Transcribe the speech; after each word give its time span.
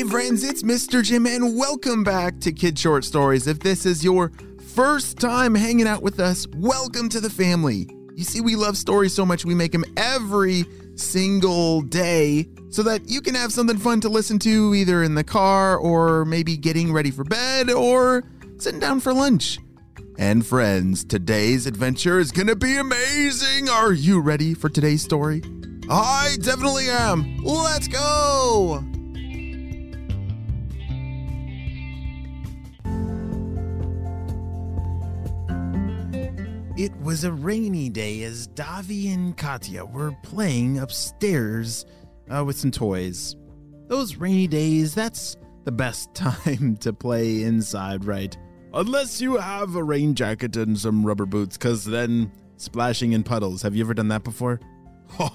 Hey 0.00 0.08
friends, 0.08 0.44
it's 0.44 0.62
Mr. 0.62 1.04
Jim 1.04 1.26
and 1.26 1.58
welcome 1.58 2.02
back 2.02 2.40
to 2.40 2.52
Kid 2.52 2.78
Short 2.78 3.04
Stories. 3.04 3.46
If 3.46 3.58
this 3.60 3.84
is 3.84 4.02
your 4.02 4.32
first 4.74 5.18
time 5.18 5.54
hanging 5.54 5.86
out 5.86 6.00
with 6.00 6.20
us, 6.20 6.46
welcome 6.54 7.10
to 7.10 7.20
the 7.20 7.28
family. 7.28 7.86
You 8.14 8.24
see, 8.24 8.40
we 8.40 8.56
love 8.56 8.78
stories 8.78 9.14
so 9.14 9.26
much 9.26 9.44
we 9.44 9.54
make 9.54 9.72
them 9.72 9.84
every 9.98 10.64
single 10.94 11.82
day 11.82 12.48
so 12.70 12.82
that 12.84 13.10
you 13.10 13.20
can 13.20 13.34
have 13.34 13.52
something 13.52 13.76
fun 13.76 14.00
to 14.00 14.08
listen 14.08 14.38
to 14.38 14.74
either 14.74 15.02
in 15.02 15.16
the 15.16 15.22
car 15.22 15.76
or 15.76 16.24
maybe 16.24 16.56
getting 16.56 16.94
ready 16.94 17.10
for 17.10 17.22
bed 17.22 17.68
or 17.68 18.24
sitting 18.56 18.80
down 18.80 19.00
for 19.00 19.12
lunch. 19.12 19.58
And 20.16 20.46
friends, 20.46 21.04
today's 21.04 21.66
adventure 21.66 22.18
is 22.18 22.32
gonna 22.32 22.56
be 22.56 22.78
amazing. 22.78 23.68
Are 23.68 23.92
you 23.92 24.22
ready 24.22 24.54
for 24.54 24.70
today's 24.70 25.02
story? 25.02 25.42
I 25.90 26.38
definitely 26.40 26.88
am. 26.88 27.44
Let's 27.44 27.86
go! 27.86 28.82
It 36.80 36.96
was 37.02 37.24
a 37.24 37.32
rainy 37.32 37.90
day 37.90 38.22
as 38.22 38.48
Davi 38.48 39.12
and 39.12 39.36
Katya 39.36 39.84
were 39.84 40.12
playing 40.22 40.78
upstairs 40.78 41.84
uh, 42.30 42.42
with 42.42 42.56
some 42.56 42.70
toys. 42.70 43.36
Those 43.88 44.16
rainy 44.16 44.46
days, 44.46 44.94
that's 44.94 45.36
the 45.64 45.72
best 45.72 46.14
time 46.14 46.78
to 46.78 46.94
play 46.94 47.42
inside, 47.42 48.06
right? 48.06 48.34
Unless 48.72 49.20
you 49.20 49.36
have 49.36 49.74
a 49.74 49.84
rain 49.84 50.14
jacket 50.14 50.56
and 50.56 50.78
some 50.78 51.04
rubber 51.04 51.26
boots, 51.26 51.58
because 51.58 51.84
then 51.84 52.32
splashing 52.56 53.12
in 53.12 53.24
puddles. 53.24 53.60
Have 53.60 53.76
you 53.76 53.84
ever 53.84 53.92
done 53.92 54.08
that 54.08 54.24
before? 54.24 54.58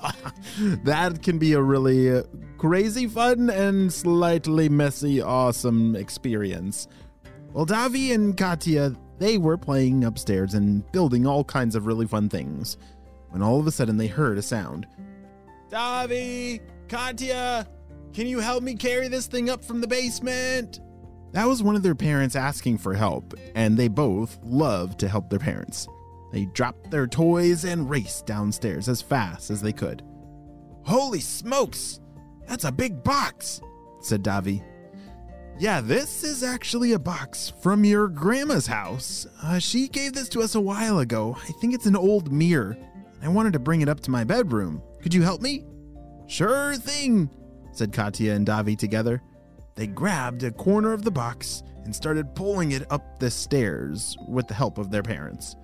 that 0.83 1.21
can 1.21 1.37
be 1.37 1.53
a 1.53 1.61
really 1.61 2.23
crazy 2.57 3.05
fun 3.05 3.51
and 3.51 3.93
slightly 3.93 4.67
messy, 4.67 5.21
awesome 5.21 5.95
experience. 5.95 6.87
Well, 7.53 7.67
Davi 7.67 8.15
and 8.15 8.35
Katya, 8.35 8.95
they 9.17 9.37
were 9.37 9.57
playing 9.57 10.03
upstairs 10.03 10.53
and 10.53 10.89
building 10.91 11.25
all 11.25 11.43
kinds 11.43 11.75
of 11.75 11.85
really 11.85 12.07
fun 12.07 12.29
things 12.29 12.77
when 13.29 13.41
all 13.41 13.59
of 13.59 13.67
a 13.67 13.71
sudden 13.71 13.97
they 13.97 14.07
heard 14.07 14.37
a 14.37 14.41
sound. 14.41 14.87
Davi, 15.69 16.61
Katya, 16.87 17.67
can 18.13 18.27
you 18.27 18.39
help 18.39 18.63
me 18.63 18.75
carry 18.75 19.07
this 19.07 19.27
thing 19.27 19.49
up 19.49 19.63
from 19.63 19.81
the 19.81 19.87
basement? 19.87 20.79
That 21.31 21.47
was 21.47 21.61
one 21.61 21.75
of 21.75 21.83
their 21.83 21.95
parents 21.95 22.35
asking 22.35 22.77
for 22.77 22.93
help, 22.93 23.33
and 23.55 23.77
they 23.77 23.89
both 23.89 24.39
loved 24.41 24.99
to 24.99 25.09
help 25.09 25.29
their 25.29 25.39
parents. 25.39 25.87
They 26.31 26.45
dropped 26.45 26.91
their 26.91 27.07
toys 27.07 27.65
and 27.65 27.89
raced 27.89 28.25
downstairs 28.25 28.87
as 28.87 29.01
fast 29.01 29.49
as 29.49 29.61
they 29.61 29.73
could. 29.73 30.01
Holy 30.83 31.19
smokes! 31.19 31.99
That's 32.47 32.63
a 32.63 32.71
big 32.71 33.03
box, 33.03 33.59
said 34.01 34.23
Davi. 34.23 34.63
Yeah, 35.57 35.79
this 35.79 36.23
is 36.25 36.43
actually 36.43 36.91
a 36.91 36.99
box 36.99 37.53
from 37.61 37.85
your 37.85 38.09
grandma's 38.09 38.67
house. 38.67 39.25
Uh, 39.41 39.57
she 39.57 39.87
gave 39.87 40.11
this 40.11 40.27
to 40.29 40.41
us 40.41 40.55
a 40.55 40.59
while 40.59 40.99
ago. 40.99 41.37
I 41.41 41.51
think 41.53 41.73
it's 41.73 41.85
an 41.85 41.95
old 41.95 42.29
mirror. 42.31 42.77
I 43.23 43.29
wanted 43.29 43.53
to 43.53 43.59
bring 43.59 43.81
it 43.81 43.87
up 43.87 44.01
to 44.01 44.11
my 44.11 44.25
bedroom. 44.25 44.81
Could 45.01 45.13
you 45.13 45.23
help 45.23 45.41
me? 45.41 45.63
Sure 46.27 46.75
thing, 46.75 47.29
said 47.71 47.93
Katya 47.93 48.33
and 48.33 48.45
Davi 48.45 48.77
together. 48.77 49.21
They 49.75 49.87
grabbed 49.87 50.43
a 50.43 50.51
corner 50.51 50.91
of 50.91 51.03
the 51.03 51.11
box 51.11 51.63
and 51.85 51.95
started 51.95 52.35
pulling 52.35 52.73
it 52.73 52.83
up 52.91 53.19
the 53.19 53.31
stairs 53.31 54.17
with 54.27 54.47
the 54.47 54.53
help 54.53 54.77
of 54.77 54.91
their 54.91 55.03
parents. 55.03 55.55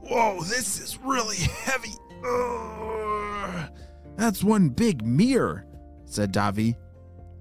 Whoa, 0.00 0.42
this 0.42 0.80
is 0.80 0.98
really 0.98 1.36
heavy. 1.64 1.92
Ugh. 2.26 3.70
That's 4.16 4.42
one 4.42 4.70
big 4.70 5.04
mirror, 5.04 5.66
said 6.06 6.32
Davi. 6.32 6.76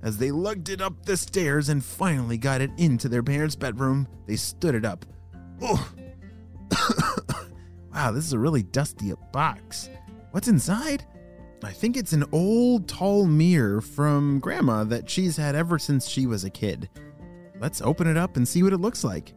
As 0.04 0.18
they 0.18 0.32
lugged 0.32 0.70
it 0.70 0.82
up 0.82 1.06
the 1.06 1.16
stairs 1.16 1.70
and 1.70 1.84
finally 1.84 2.38
got 2.38 2.62
it 2.62 2.72
into 2.78 3.08
their 3.08 3.22
parents' 3.22 3.56
bedroom, 3.56 4.08
they 4.26 4.36
stood 4.36 4.74
it 4.74 4.86
up. 4.86 5.06
Oh, 5.62 5.92
wow, 7.94 8.12
this 8.12 8.26
is 8.26 8.34
a 8.34 8.40
really 8.40 8.64
dusty 8.64 9.14
box. 9.32 9.90
What's 10.32 10.48
inside? 10.48 11.06
I 11.64 11.72
think 11.72 11.96
it's 11.96 12.14
an 12.14 12.26
old 12.32 12.88
tall 12.88 13.28
mirror 13.28 13.82
from 13.82 14.40
Grandma 14.40 14.84
that 14.86 15.08
she's 15.08 15.38
had 15.38 15.56
ever 15.56 15.78
since 15.78 16.08
she 16.08 16.26
was 16.26 16.44
a 16.44 16.50
kid. 16.50 16.90
Let's 17.60 17.82
open 17.82 18.08
it 18.08 18.18
up 18.18 18.38
and 18.38 18.48
see 18.48 18.64
what 18.64 18.74
it 18.74 18.82
looks 18.82 19.04
like. 19.04 19.36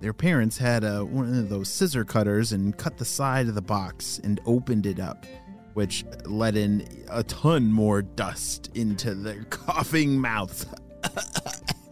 Their 0.00 0.14
parents 0.14 0.56
had 0.56 0.82
a, 0.82 1.04
one 1.04 1.28
of 1.34 1.50
those 1.50 1.68
scissor 1.68 2.04
cutters 2.04 2.52
and 2.52 2.76
cut 2.76 2.96
the 2.96 3.04
side 3.04 3.48
of 3.48 3.54
the 3.54 3.60
box 3.60 4.18
and 4.24 4.40
opened 4.46 4.86
it 4.86 4.98
up, 4.98 5.26
which 5.74 6.04
let 6.24 6.56
in 6.56 6.86
a 7.10 7.22
ton 7.22 7.70
more 7.70 8.02
dust 8.02 8.70
into 8.74 9.14
their 9.14 9.44
coughing 9.50 10.18
mouths. 10.18 10.66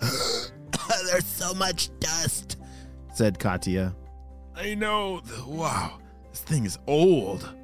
There's 0.00 1.24
so 1.24 1.54
much 1.54 1.90
dust, 1.98 2.56
said 3.14 3.38
Katya. 3.38 3.94
I 4.54 4.74
know. 4.74 5.22
Wow, 5.46 5.98
this 6.30 6.40
thing 6.40 6.64
is 6.64 6.78
old. 6.86 7.54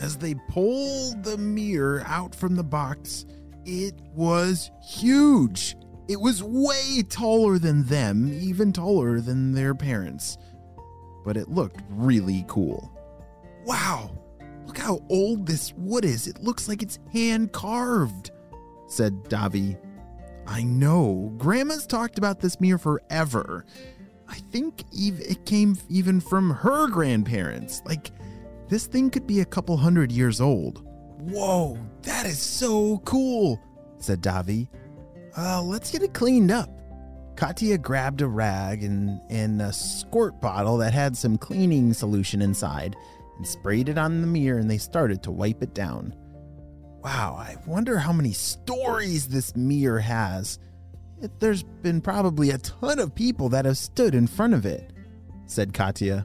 As 0.00 0.16
they 0.16 0.34
pulled 0.48 1.22
the 1.22 1.36
mirror 1.36 2.02
out 2.06 2.34
from 2.34 2.56
the 2.56 2.64
box, 2.64 3.26
it 3.64 3.94
was 4.14 4.70
huge. 4.82 5.76
It 6.08 6.20
was 6.20 6.42
way 6.42 7.02
taller 7.08 7.58
than 7.58 7.84
them, 7.84 8.32
even 8.32 8.72
taller 8.72 9.20
than 9.20 9.52
their 9.52 9.74
parents. 9.74 10.38
But 11.24 11.36
it 11.36 11.48
looked 11.48 11.80
really 11.90 12.44
cool. 12.48 12.90
Wow, 13.64 14.10
look 14.66 14.78
how 14.78 15.00
old 15.08 15.46
this 15.46 15.72
wood 15.76 16.04
is. 16.04 16.26
It 16.26 16.40
looks 16.40 16.68
like 16.68 16.82
it's 16.82 16.98
hand 17.12 17.52
carved, 17.52 18.30
said 18.86 19.24
Davi. 19.24 19.78
I 20.46 20.62
know. 20.62 21.32
Grandma's 21.38 21.86
talked 21.86 22.18
about 22.18 22.40
this 22.40 22.60
mirror 22.60 22.78
forever. 22.78 23.64
I 24.28 24.36
think 24.50 24.84
it 24.92 25.44
came 25.44 25.76
even 25.88 26.20
from 26.20 26.50
her 26.50 26.88
grandparents. 26.88 27.82
Like, 27.84 28.10
this 28.68 28.86
thing 28.86 29.10
could 29.10 29.26
be 29.26 29.40
a 29.40 29.44
couple 29.44 29.76
hundred 29.76 30.10
years 30.10 30.40
old. 30.40 30.84
Whoa, 31.20 31.78
that 32.02 32.26
is 32.26 32.38
so 32.38 32.98
cool, 33.04 33.60
said 33.98 34.22
Davi. 34.22 34.68
Uh, 35.36 35.62
let's 35.62 35.90
get 35.90 36.02
it 36.02 36.14
cleaned 36.14 36.50
up. 36.50 36.70
Katya 37.36 37.78
grabbed 37.78 38.20
a 38.20 38.26
rag 38.26 38.82
and, 38.82 39.20
and 39.30 39.62
a 39.62 39.72
squirt 39.72 40.40
bottle 40.40 40.76
that 40.78 40.92
had 40.92 41.16
some 41.16 41.38
cleaning 41.38 41.92
solution 41.92 42.42
inside 42.42 42.96
and 43.36 43.46
sprayed 43.46 43.88
it 43.88 43.98
on 43.98 44.20
the 44.20 44.26
mirror 44.26 44.58
and 44.58 44.70
they 44.70 44.78
started 44.78 45.22
to 45.22 45.30
wipe 45.30 45.62
it 45.62 45.74
down. 45.74 46.14
Wow, 47.02 47.36
I 47.36 47.56
wonder 47.66 47.98
how 47.98 48.12
many 48.12 48.32
stories 48.32 49.26
this 49.26 49.56
mirror 49.56 49.98
has. 49.98 50.58
It, 51.20 51.40
there's 51.40 51.62
been 51.62 52.00
probably 52.00 52.50
a 52.50 52.58
ton 52.58 52.98
of 52.98 53.14
people 53.14 53.48
that 53.50 53.64
have 53.64 53.78
stood 53.78 54.14
in 54.14 54.26
front 54.26 54.54
of 54.54 54.66
it, 54.66 54.92
said 55.46 55.74
Katya. 55.74 56.24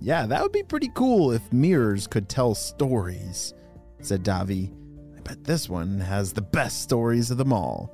Yeah, 0.00 0.26
that 0.26 0.42
would 0.42 0.52
be 0.52 0.62
pretty 0.62 0.90
cool 0.94 1.32
if 1.32 1.52
mirrors 1.52 2.06
could 2.06 2.28
tell 2.28 2.54
stories, 2.54 3.54
said 4.00 4.24
Davi. 4.24 4.72
I 5.16 5.20
bet 5.20 5.44
this 5.44 5.68
one 5.68 6.00
has 6.00 6.32
the 6.32 6.42
best 6.42 6.82
stories 6.82 7.30
of 7.30 7.38
them 7.38 7.52
all. 7.52 7.92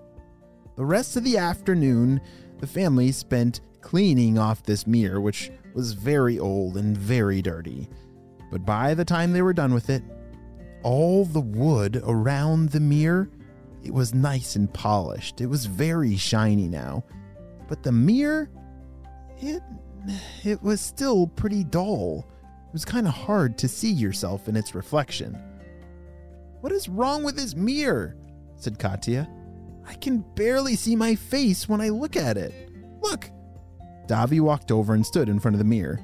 The 0.76 0.84
rest 0.84 1.16
of 1.16 1.24
the 1.24 1.38
afternoon, 1.38 2.20
the 2.58 2.66
family 2.66 3.12
spent 3.12 3.60
cleaning 3.80 4.38
off 4.38 4.62
this 4.62 4.86
mirror, 4.86 5.20
which 5.20 5.50
was 5.74 5.92
very 5.92 6.38
old 6.38 6.76
and 6.76 6.96
very 6.96 7.42
dirty. 7.42 7.88
But 8.52 8.66
by 8.66 8.92
the 8.92 9.04
time 9.04 9.32
they 9.32 9.42
were 9.42 9.54
done 9.54 9.72
with 9.72 9.88
it, 9.88 10.04
all 10.82 11.24
the 11.24 11.40
wood 11.40 12.02
around 12.04 12.68
the 12.68 12.80
mirror, 12.80 13.30
it 13.82 13.92
was 13.92 14.14
nice 14.14 14.56
and 14.56 14.72
polished. 14.72 15.40
It 15.40 15.46
was 15.46 15.64
very 15.64 16.16
shiny 16.16 16.68
now. 16.68 17.02
But 17.66 17.82
the 17.82 17.92
mirror, 17.92 18.50
it 19.38 19.62
it 20.44 20.62
was 20.62 20.80
still 20.80 21.26
pretty 21.26 21.64
dull. 21.64 22.26
It 22.66 22.72
was 22.72 22.84
kind 22.84 23.08
of 23.08 23.14
hard 23.14 23.56
to 23.58 23.68
see 23.68 23.90
yourself 23.90 24.48
in 24.48 24.56
its 24.56 24.74
reflection. 24.74 25.34
What 26.60 26.72
is 26.72 26.88
wrong 26.88 27.24
with 27.24 27.36
this 27.36 27.56
mirror? 27.56 28.16
said 28.56 28.78
Katya. 28.78 29.28
I 29.86 29.94
can 29.94 30.24
barely 30.36 30.76
see 30.76 30.94
my 30.94 31.14
face 31.14 31.68
when 31.68 31.80
I 31.80 31.88
look 31.88 32.16
at 32.16 32.36
it. 32.36 32.70
Look! 33.00 33.30
Davi 34.06 34.40
walked 34.40 34.70
over 34.70 34.94
and 34.94 35.04
stood 35.04 35.28
in 35.28 35.40
front 35.40 35.54
of 35.54 35.58
the 35.58 35.64
mirror. 35.64 36.00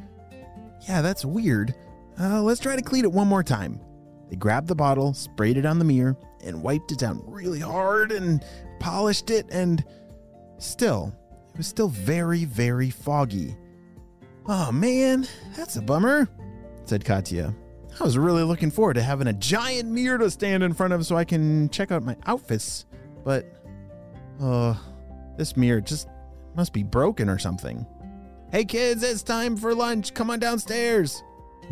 Yeah, 0.88 1.02
that's 1.02 1.24
weird. 1.24 1.74
Uh, 2.20 2.42
let's 2.42 2.60
try 2.60 2.74
to 2.74 2.82
clean 2.82 3.04
it 3.04 3.12
one 3.12 3.28
more 3.28 3.44
time. 3.44 3.80
They 4.28 4.36
grabbed 4.36 4.68
the 4.68 4.74
bottle, 4.74 5.14
sprayed 5.14 5.56
it 5.56 5.64
on 5.64 5.78
the 5.78 5.84
mirror, 5.84 6.16
and 6.44 6.62
wiped 6.62 6.92
it 6.92 6.98
down 6.98 7.22
really 7.26 7.60
hard 7.60 8.12
and 8.12 8.44
polished 8.80 9.30
it, 9.30 9.46
and 9.50 9.84
still, 10.58 11.14
it 11.50 11.56
was 11.56 11.66
still 11.66 11.88
very, 11.88 12.44
very 12.44 12.90
foggy. 12.90 13.56
Oh 14.46 14.72
man, 14.72 15.26
that's 15.56 15.76
a 15.76 15.82
bummer, 15.82 16.28
said 16.84 17.04
Katya. 17.04 17.54
I 18.00 18.04
was 18.04 18.18
really 18.18 18.42
looking 18.42 18.70
forward 18.70 18.94
to 18.94 19.02
having 19.02 19.26
a 19.26 19.32
giant 19.32 19.90
mirror 19.90 20.18
to 20.18 20.30
stand 20.30 20.62
in 20.62 20.72
front 20.72 20.92
of 20.92 21.04
so 21.06 21.16
I 21.16 21.24
can 21.24 21.68
check 21.70 21.90
out 21.90 22.02
my 22.02 22.16
outfits, 22.26 22.86
but 23.24 23.46
uh, 24.40 24.74
this 25.36 25.56
mirror 25.56 25.80
just 25.80 26.08
must 26.54 26.72
be 26.72 26.82
broken 26.82 27.28
or 27.28 27.38
something. 27.38 27.86
Hey 28.50 28.64
kids, 28.64 29.02
it's 29.02 29.22
time 29.22 29.56
for 29.56 29.74
lunch. 29.74 30.14
Come 30.14 30.30
on 30.30 30.38
downstairs. 30.38 31.22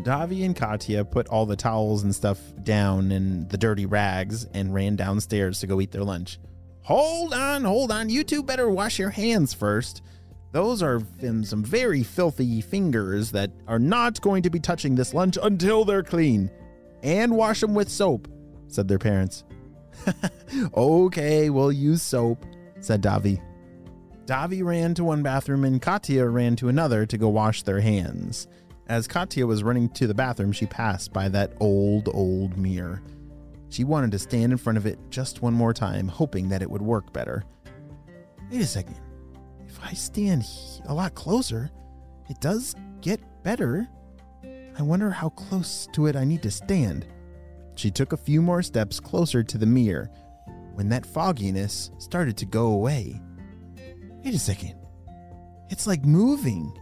Davi 0.02 0.44
and 0.44 0.54
Katya 0.54 1.04
put 1.04 1.28
all 1.28 1.46
the 1.46 1.56
towels 1.56 2.02
and 2.02 2.14
stuff 2.14 2.38
down 2.62 3.12
and 3.12 3.48
the 3.48 3.56
dirty 3.56 3.86
rags 3.86 4.44
and 4.52 4.74
ran 4.74 4.96
downstairs 4.96 5.60
to 5.60 5.66
go 5.66 5.80
eat 5.80 5.92
their 5.92 6.04
lunch. 6.04 6.38
Hold 6.82 7.32
on, 7.32 7.64
hold 7.64 7.90
on. 7.90 8.10
You 8.10 8.22
two 8.22 8.42
better 8.42 8.68
wash 8.68 8.98
your 8.98 9.10
hands 9.10 9.52
first. 9.52 10.02
Those 10.52 10.82
are 10.82 11.02
some 11.20 11.64
very 11.64 12.02
filthy 12.02 12.60
fingers 12.60 13.32
that 13.32 13.50
are 13.66 13.78
not 13.78 14.20
going 14.20 14.42
to 14.42 14.50
be 14.50 14.60
touching 14.60 14.94
this 14.94 15.12
lunch 15.12 15.36
until 15.42 15.84
they're 15.84 16.02
clean. 16.02 16.50
And 17.02 17.36
wash 17.36 17.60
them 17.60 17.74
with 17.74 17.88
soap, 17.88 18.28
said 18.68 18.88
their 18.88 18.98
parents. 18.98 19.44
okay, 20.74 21.50
we'll 21.50 21.72
use 21.72 22.02
soap, 22.02 22.44
said 22.80 23.02
Davi. 23.02 23.40
Davi 24.26 24.64
ran 24.64 24.94
to 24.94 25.04
one 25.04 25.22
bathroom 25.22 25.64
and 25.64 25.80
Katya 25.80 26.26
ran 26.26 26.56
to 26.56 26.68
another 26.68 27.06
to 27.06 27.18
go 27.18 27.28
wash 27.28 27.62
their 27.62 27.80
hands. 27.80 28.48
As 28.88 29.08
Katya 29.08 29.46
was 29.46 29.64
running 29.64 29.88
to 29.90 30.06
the 30.06 30.14
bathroom, 30.14 30.52
she 30.52 30.66
passed 30.66 31.12
by 31.12 31.28
that 31.30 31.52
old, 31.58 32.08
old 32.14 32.56
mirror. 32.56 33.02
She 33.68 33.82
wanted 33.82 34.12
to 34.12 34.18
stand 34.18 34.52
in 34.52 34.58
front 34.58 34.78
of 34.78 34.86
it 34.86 34.98
just 35.10 35.42
one 35.42 35.54
more 35.54 35.74
time, 35.74 36.06
hoping 36.06 36.48
that 36.50 36.62
it 36.62 36.70
would 36.70 36.82
work 36.82 37.12
better. 37.12 37.44
Wait 38.50 38.60
a 38.60 38.66
second. 38.66 38.96
If 39.66 39.80
I 39.82 39.92
stand 39.92 40.44
a 40.86 40.94
lot 40.94 41.16
closer, 41.16 41.70
it 42.30 42.40
does 42.40 42.76
get 43.00 43.20
better. 43.42 43.88
I 44.78 44.82
wonder 44.82 45.10
how 45.10 45.30
close 45.30 45.88
to 45.92 46.06
it 46.06 46.14
I 46.14 46.24
need 46.24 46.42
to 46.42 46.50
stand. 46.50 47.06
She 47.74 47.90
took 47.90 48.12
a 48.12 48.16
few 48.16 48.40
more 48.40 48.62
steps 48.62 49.00
closer 49.00 49.42
to 49.42 49.58
the 49.58 49.66
mirror 49.66 50.10
when 50.74 50.88
that 50.90 51.04
fogginess 51.04 51.90
started 51.98 52.36
to 52.36 52.46
go 52.46 52.68
away. 52.68 53.20
Wait 54.24 54.34
a 54.34 54.38
second. 54.38 54.74
It's 55.70 55.86
like 55.86 56.04
moving. 56.04 56.72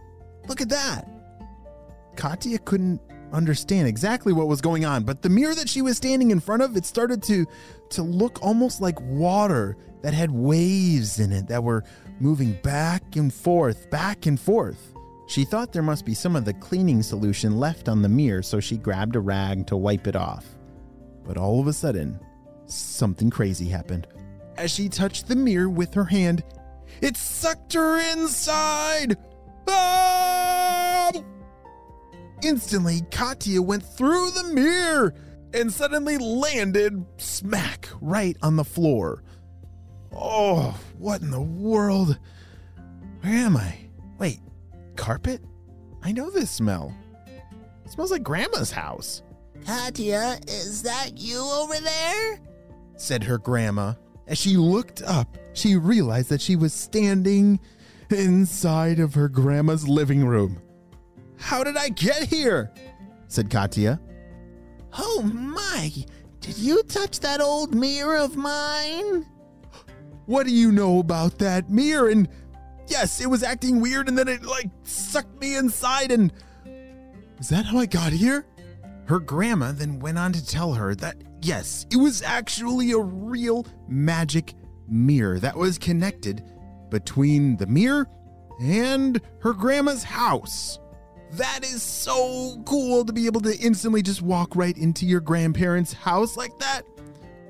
Look 0.47 0.61
at 0.61 0.69
that. 0.69 1.07
Katya 2.15 2.59
couldn't 2.59 3.01
understand 3.33 3.87
exactly 3.87 4.33
what 4.33 4.47
was 4.47 4.61
going 4.61 4.85
on, 4.85 5.03
but 5.03 5.21
the 5.21 5.29
mirror 5.29 5.55
that 5.55 5.69
she 5.69 5.81
was 5.81 5.97
standing 5.97 6.31
in 6.31 6.39
front 6.39 6.61
of, 6.61 6.75
it 6.75 6.85
started 6.85 7.21
to 7.23 7.45
to 7.89 8.01
look 8.01 8.41
almost 8.41 8.81
like 8.81 8.99
water 9.01 9.77
that 10.01 10.13
had 10.13 10.31
waves 10.31 11.19
in 11.19 11.31
it 11.31 11.47
that 11.47 11.63
were 11.63 11.83
moving 12.19 12.53
back 12.63 13.15
and 13.15 13.33
forth, 13.33 13.89
back 13.89 14.25
and 14.25 14.39
forth. 14.39 14.93
She 15.27 15.43
thought 15.43 15.71
there 15.71 15.81
must 15.81 16.05
be 16.05 16.13
some 16.13 16.35
of 16.35 16.45
the 16.45 16.53
cleaning 16.53 17.01
solution 17.01 17.57
left 17.57 17.89
on 17.89 18.01
the 18.01 18.09
mirror, 18.09 18.43
so 18.43 18.59
she 18.59 18.77
grabbed 18.77 19.15
a 19.15 19.19
rag 19.19 19.67
to 19.67 19.77
wipe 19.77 20.07
it 20.07 20.15
off. 20.15 20.45
But 21.23 21.37
all 21.37 21.59
of 21.59 21.67
a 21.67 21.73
sudden, 21.73 22.19
something 22.67 23.29
crazy 23.29 23.67
happened. 23.67 24.07
As 24.57 24.71
she 24.71 24.87
touched 24.87 25.27
the 25.27 25.35
mirror 25.35 25.69
with 25.69 25.93
her 25.95 26.05
hand, 26.05 26.43
it 27.01 27.17
sucked 27.17 27.73
her 27.73 27.99
inside! 28.13 29.17
Ah! 29.67 30.84
Instantly, 32.45 33.01
Katya 33.09 33.59
went 33.59 33.81
through 33.81 34.29
the 34.29 34.43
mirror 34.53 35.15
and 35.51 35.73
suddenly 35.73 36.19
landed 36.19 37.03
smack 37.17 37.89
right 38.01 38.37
on 38.43 38.55
the 38.55 38.63
floor. 38.63 39.23
Oh, 40.15 40.79
what 40.99 41.23
in 41.23 41.31
the 41.31 41.41
world? 41.41 42.19
Where 43.21 43.33
am 43.33 43.57
I? 43.57 43.75
Wait, 44.19 44.41
carpet? 44.95 45.41
I 46.03 46.11
know 46.11 46.29
this 46.29 46.51
smell. 46.51 46.95
It 47.83 47.89
smells 47.91 48.11
like 48.11 48.21
Grandma's 48.21 48.69
house. 48.69 49.23
Katya, 49.65 50.37
is 50.47 50.83
that 50.83 51.17
you 51.17 51.39
over 51.39 51.79
there? 51.79 52.39
said 52.95 53.23
her 53.23 53.39
grandma. 53.39 53.93
As 54.27 54.37
she 54.37 54.55
looked 54.55 55.01
up, 55.01 55.35
she 55.53 55.77
realized 55.77 56.29
that 56.29 56.41
she 56.41 56.55
was 56.55 56.73
standing 56.73 57.59
inside 58.11 58.99
of 58.99 59.15
her 59.15 59.29
grandma's 59.29 59.87
living 59.87 60.23
room. 60.27 60.61
How 61.37 61.63
did 61.63 61.77
I 61.77 61.89
get 61.89 62.23
here? 62.23 62.71
said 63.27 63.49
Katya. 63.49 63.99
Oh 64.97 65.21
my! 65.23 65.91
Did 66.39 66.57
you 66.57 66.83
touch 66.83 67.19
that 67.21 67.41
old 67.41 67.73
mirror 67.73 68.17
of 68.17 68.35
mine? 68.35 69.25
What 70.25 70.45
do 70.45 70.53
you 70.53 70.71
know 70.71 70.99
about 70.99 71.37
that 71.39 71.69
mirror? 71.69 72.09
And 72.09 72.29
yes, 72.87 73.19
it 73.19 73.27
was 73.27 73.43
acting 73.43 73.81
weird 73.81 74.07
and 74.07 74.17
then 74.17 74.27
it 74.27 74.43
like 74.43 74.69
sucked 74.83 75.39
me 75.39 75.55
inside 75.55 76.11
and. 76.11 76.31
Is 77.39 77.49
that 77.49 77.65
how 77.65 77.79
I 77.79 77.85
got 77.85 78.13
here? 78.13 78.45
Her 79.05 79.19
grandma 79.19 79.71
then 79.71 79.99
went 79.99 80.17
on 80.17 80.31
to 80.33 80.45
tell 80.45 80.73
her 80.73 80.95
that 80.95 81.17
yes, 81.41 81.85
it 81.91 81.97
was 81.97 82.21
actually 82.21 82.91
a 82.91 82.99
real 82.99 83.65
magic 83.87 84.53
mirror 84.87 85.39
that 85.39 85.55
was 85.55 85.77
connected 85.77 86.43
between 86.89 87.57
the 87.57 87.67
mirror 87.67 88.07
and 88.61 89.19
her 89.41 89.53
grandma's 89.53 90.03
house. 90.03 90.79
That 91.31 91.63
is 91.63 91.81
so 91.81 92.61
cool 92.65 93.03
to 93.03 93.11
be 93.11 93.25
able 93.25 93.41
to 93.41 93.57
instantly 93.57 94.01
just 94.01 94.21
walk 94.21 94.55
right 94.55 94.77
into 94.77 95.05
your 95.05 95.19
grandparents' 95.19 95.91
house 95.91 96.37
like 96.37 96.57
that. 96.59 96.83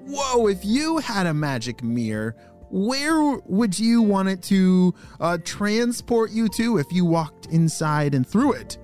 Whoa, 0.07 0.47
if 0.47 0.63
you 0.63 0.97
had 0.97 1.27
a 1.27 1.33
magic 1.33 1.83
mirror, 1.83 2.35
where 2.69 3.37
would 3.45 3.77
you 3.77 4.01
want 4.01 4.29
it 4.29 4.41
to 4.43 4.93
uh, 5.19 5.37
transport 5.43 6.31
you 6.31 6.47
to 6.49 6.77
if 6.77 6.91
you 6.91 7.05
walked 7.05 7.47
inside 7.47 8.13
and 8.13 8.25
through 8.25 8.53
it? 8.53 8.77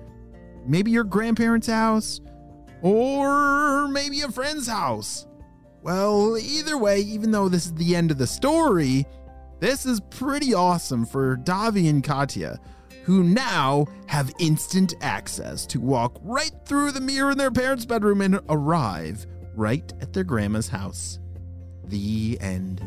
Maybe 0.66 0.90
your 0.90 1.04
grandparents' 1.04 1.66
house, 1.66 2.20
or 2.80 3.88
maybe 3.88 4.20
a 4.20 4.28
friend's 4.30 4.68
house. 4.68 5.26
Well, 5.82 6.38
either 6.38 6.78
way, 6.78 7.00
even 7.00 7.32
though 7.32 7.48
this 7.48 7.66
is 7.66 7.74
the 7.74 7.96
end 7.96 8.10
of 8.12 8.18
the 8.18 8.26
story, 8.26 9.04
this 9.58 9.84
is 9.84 10.00
pretty 10.10 10.54
awesome 10.54 11.04
for 11.04 11.36
Davi 11.36 11.90
and 11.90 12.04
Katya, 12.04 12.60
who 13.02 13.22
now 13.22 13.86
have 14.06 14.32
instant 14.38 14.94
access 15.00 15.66
to 15.66 15.80
walk 15.80 16.18
right 16.22 16.52
through 16.64 16.92
the 16.92 17.00
mirror 17.00 17.32
in 17.32 17.38
their 17.38 17.50
parents' 17.50 17.84
bedroom 17.84 18.20
and 18.20 18.40
arrive 18.48 19.26
right 19.54 19.92
at 20.00 20.12
their 20.12 20.24
grandma's 20.24 20.68
house. 20.68 21.18
The 21.84 22.38
end. 22.40 22.80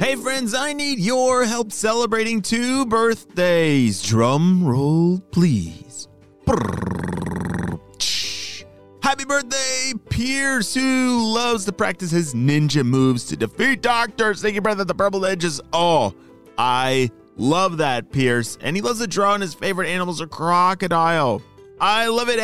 Hey 0.00 0.16
friends, 0.16 0.54
I 0.54 0.72
need 0.72 0.98
your 1.00 1.44
help 1.44 1.70
celebrating 1.70 2.40
two 2.40 2.86
birthdays. 2.86 4.02
Drum 4.02 4.64
roll, 4.64 5.20
please. 5.32 6.08
Happy 9.08 9.24
birthday, 9.24 9.94
Pierce, 10.10 10.74
who 10.74 11.32
loves 11.32 11.64
to 11.64 11.72
practice 11.72 12.10
his 12.10 12.34
ninja 12.34 12.84
moves 12.84 13.24
to 13.24 13.38
defeat 13.38 13.80
Dr. 13.80 14.34
Stinky 14.34 14.58
Breath 14.58 14.80
at 14.80 14.86
the 14.86 14.94
Purple 14.94 15.24
Edges. 15.24 15.62
Oh, 15.72 16.14
I 16.58 17.10
love 17.38 17.78
that, 17.78 18.12
Pierce. 18.12 18.58
And 18.60 18.76
he 18.76 18.82
loves 18.82 19.00
to 19.00 19.06
draw, 19.06 19.32
and 19.32 19.42
his 19.42 19.54
favorite 19.54 19.88
animals 19.88 20.20
are 20.20 20.26
crocodile. 20.26 21.40
I 21.80 22.08
love 22.08 22.28
it. 22.28 22.38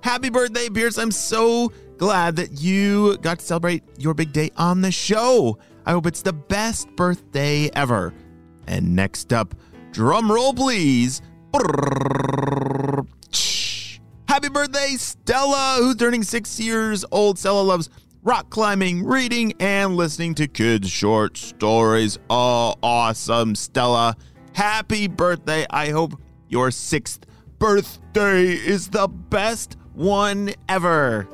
Happy 0.00 0.30
birthday, 0.30 0.68
Pierce. 0.68 0.96
I'm 0.96 1.10
so 1.10 1.72
glad 1.96 2.36
that 2.36 2.52
you 2.52 3.18
got 3.18 3.40
to 3.40 3.44
celebrate 3.44 3.82
your 3.98 4.14
big 4.14 4.32
day 4.32 4.52
on 4.56 4.82
the 4.82 4.92
show. 4.92 5.58
I 5.86 5.90
hope 5.90 6.06
it's 6.06 6.22
the 6.22 6.32
best 6.32 6.88
birthday 6.94 7.68
ever. 7.74 8.14
And 8.68 8.94
next 8.94 9.32
up, 9.32 9.56
drum 9.90 10.30
roll 10.30 10.54
please. 10.54 11.20
Happy 14.36 14.50
birthday, 14.50 14.96
Stella, 14.98 15.78
who's 15.78 15.96
turning 15.96 16.22
six 16.22 16.60
years 16.60 17.06
old. 17.10 17.38
Stella 17.38 17.62
loves 17.62 17.88
rock 18.22 18.50
climbing, 18.50 19.02
reading, 19.02 19.54
and 19.60 19.96
listening 19.96 20.34
to 20.34 20.46
kids' 20.46 20.90
short 20.90 21.38
stories. 21.38 22.18
Oh, 22.28 22.74
awesome, 22.82 23.54
Stella. 23.54 24.14
Happy 24.52 25.06
birthday. 25.06 25.64
I 25.70 25.88
hope 25.88 26.20
your 26.50 26.70
sixth 26.70 27.24
birthday 27.58 28.52
is 28.52 28.88
the 28.88 29.08
best 29.08 29.78
one 29.94 30.52
ever. 30.68 31.26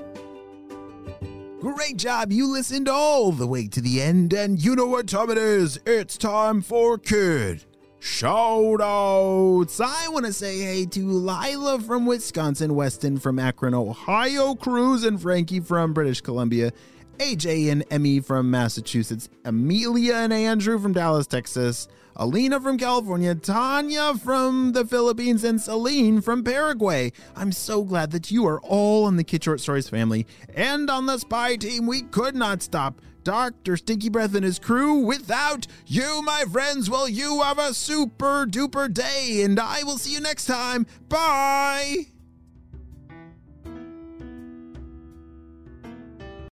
Great 1.58 1.96
job. 1.96 2.30
You 2.30 2.46
listened 2.46 2.88
all 2.88 3.32
the 3.32 3.48
way 3.48 3.66
to 3.66 3.80
the 3.80 4.00
end, 4.00 4.32
and 4.32 4.64
you 4.64 4.76
know 4.76 4.86
what 4.86 5.08
time 5.08 5.28
it 5.28 5.38
is. 5.38 5.76
It's 5.84 6.16
time 6.16 6.62
for 6.62 6.98
Kid 6.98 7.64
Shoutouts. 8.02 9.80
I 9.80 10.08
want 10.08 10.26
to 10.26 10.32
say 10.32 10.58
hey 10.58 10.86
to 10.86 11.06
Lila 11.08 11.78
from 11.78 12.04
Wisconsin, 12.04 12.74
Weston 12.74 13.16
from 13.20 13.38
Akron, 13.38 13.74
Ohio, 13.74 14.56
Cruz 14.56 15.04
and 15.04 15.22
Frankie 15.22 15.60
from 15.60 15.92
British 15.92 16.20
Columbia, 16.20 16.72
AJ 17.18 17.70
and 17.70 17.84
Emmy 17.92 18.18
from 18.18 18.50
Massachusetts, 18.50 19.28
Amelia 19.44 20.14
and 20.14 20.32
Andrew 20.32 20.80
from 20.80 20.92
Dallas, 20.92 21.28
Texas, 21.28 21.86
Alina 22.16 22.60
from 22.60 22.76
California, 22.76 23.36
Tanya 23.36 24.14
from 24.14 24.72
the 24.72 24.84
Philippines, 24.84 25.44
and 25.44 25.60
Celine 25.60 26.20
from 26.20 26.42
Paraguay. 26.42 27.12
I'm 27.36 27.52
so 27.52 27.84
glad 27.84 28.10
that 28.10 28.32
you 28.32 28.44
are 28.48 28.60
all 28.62 29.06
in 29.06 29.16
the 29.16 29.22
Kid 29.22 29.44
Short 29.44 29.60
Stories 29.60 29.88
family. 29.88 30.26
And 30.56 30.90
on 30.90 31.06
the 31.06 31.18
spy 31.18 31.54
team, 31.54 31.86
we 31.86 32.02
could 32.02 32.34
not 32.34 32.62
stop 32.62 33.00
Dr. 33.24 33.76
Stinky 33.76 34.08
Breath 34.08 34.34
and 34.34 34.44
his 34.44 34.58
crew. 34.58 34.94
Without 34.94 35.66
you, 35.86 36.22
my 36.22 36.44
friends, 36.50 36.88
well, 36.90 37.08
you 37.08 37.42
have 37.42 37.58
a 37.58 37.74
super 37.74 38.46
duper 38.46 38.92
day, 38.92 39.42
and 39.42 39.58
I 39.58 39.82
will 39.82 39.98
see 39.98 40.12
you 40.12 40.20
next 40.20 40.46
time. 40.46 40.86
Bye! 41.08 42.11